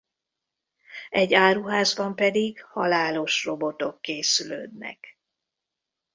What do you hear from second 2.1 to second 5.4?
pedig halálos robotok készülődnek.